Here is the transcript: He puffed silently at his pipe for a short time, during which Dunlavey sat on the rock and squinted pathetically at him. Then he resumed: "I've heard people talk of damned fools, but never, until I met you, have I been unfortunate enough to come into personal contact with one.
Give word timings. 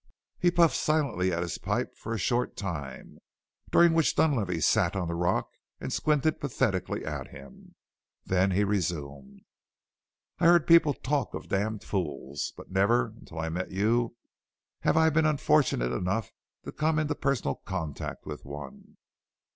He 0.39 0.49
puffed 0.49 0.77
silently 0.77 1.31
at 1.31 1.43
his 1.43 1.59
pipe 1.59 1.95
for 1.95 2.11
a 2.11 2.17
short 2.17 2.57
time, 2.57 3.19
during 3.69 3.93
which 3.93 4.15
Dunlavey 4.15 4.59
sat 4.59 4.95
on 4.95 5.07
the 5.07 5.13
rock 5.13 5.51
and 5.79 5.93
squinted 5.93 6.39
pathetically 6.41 7.05
at 7.05 7.27
him. 7.27 7.75
Then 8.25 8.49
he 8.49 8.63
resumed: 8.63 9.41
"I've 10.39 10.47
heard 10.47 10.65
people 10.65 10.95
talk 10.95 11.35
of 11.35 11.49
damned 11.49 11.83
fools, 11.83 12.51
but 12.57 12.71
never, 12.71 13.09
until 13.15 13.37
I 13.37 13.49
met 13.49 13.69
you, 13.69 14.15
have 14.79 14.97
I 14.97 15.11
been 15.11 15.27
unfortunate 15.27 15.91
enough 15.91 16.31
to 16.65 16.71
come 16.71 16.97
into 16.97 17.13
personal 17.13 17.57
contact 17.63 18.25
with 18.25 18.43
one. 18.43 18.97